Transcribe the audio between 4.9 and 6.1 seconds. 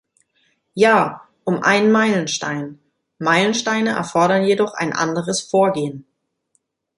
anderes Vorgehen.